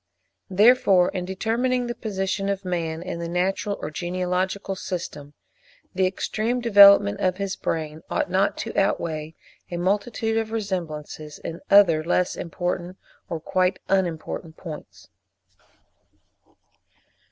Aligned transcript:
Therefore 0.49 1.09
in 1.09 1.25
determining 1.25 1.85
the 1.85 1.93
position 1.93 2.49
of 2.49 2.65
man 2.65 3.03
in 3.03 3.19
the 3.19 3.29
natural 3.29 3.77
or 3.79 3.91
genealogical 3.91 4.75
system, 4.75 5.35
the 5.93 6.07
extreme 6.07 6.59
development 6.59 7.19
of 7.19 7.37
his 7.37 7.55
brain 7.55 8.01
ought 8.09 8.27
not 8.27 8.57
to 8.57 8.75
outweigh 8.75 9.35
a 9.69 9.77
multitude 9.77 10.37
of 10.39 10.51
resemblances 10.51 11.37
in 11.37 11.61
other 11.69 12.03
less 12.03 12.35
important 12.35 12.97
or 13.29 13.39
quite 13.39 13.77
unimportant 13.89 14.57
points. 14.57 15.07